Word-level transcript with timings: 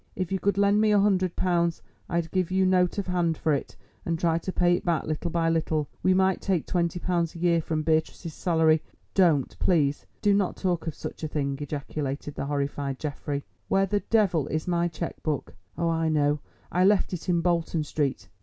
If 0.15 0.31
you 0.31 0.39
could 0.39 0.57
lend 0.57 0.81
me 0.81 0.91
a 0.91 0.99
hundred 0.99 1.35
pounds 1.35 1.83
I'd 2.09 2.31
give 2.31 2.49
you 2.49 2.65
note 2.65 2.97
of 2.97 3.05
hand 3.05 3.37
for 3.37 3.53
it 3.53 3.75
and 4.03 4.17
try 4.17 4.39
to 4.39 4.51
pay 4.51 4.75
it 4.77 4.83
back 4.83 5.03
little 5.03 5.29
by 5.29 5.47
little; 5.47 5.89
we 6.01 6.15
might 6.15 6.41
take 6.41 6.65
twenty 6.65 6.99
pounds 6.99 7.35
a 7.35 7.37
year 7.37 7.61
from 7.61 7.83
Beatrice's 7.83 8.33
salary——" 8.33 8.81
"Don't, 9.13 9.59
please—do 9.59 10.33
not 10.33 10.57
talk 10.57 10.87
of 10.87 10.95
such 10.95 11.21
a 11.23 11.27
thing!" 11.27 11.55
ejaculated 11.61 12.33
the 12.33 12.47
horrified 12.47 12.97
Geoffrey. 12.97 13.45
"Where 13.67 13.85
the 13.85 13.99
devil 13.99 14.47
is 14.47 14.67
my 14.67 14.87
cheque 14.87 15.21
book? 15.21 15.53
Oh, 15.77 15.89
I 15.89 16.09
know, 16.09 16.39
I 16.71 16.83
left 16.83 17.13
it 17.13 17.29
in 17.29 17.41
Bolton 17.41 17.83
Street. 17.83 18.27